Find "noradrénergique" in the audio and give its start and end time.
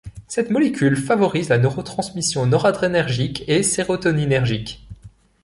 2.47-3.47